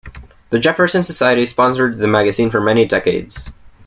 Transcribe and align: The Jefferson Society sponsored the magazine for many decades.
The 0.49 0.57
Jefferson 0.57 1.03
Society 1.03 1.45
sponsored 1.45 1.99
the 1.99 2.07
magazine 2.07 2.49
for 2.49 2.59
many 2.59 2.85
decades. 2.85 3.51